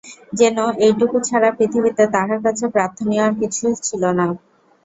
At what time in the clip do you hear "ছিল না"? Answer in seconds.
3.83-4.27